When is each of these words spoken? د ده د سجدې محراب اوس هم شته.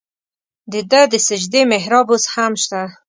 د 0.71 0.73
ده 0.91 1.01
د 1.11 1.13
سجدې 1.27 1.61
محراب 1.71 2.07
اوس 2.13 2.25
هم 2.33 2.53
شته. 2.63 2.81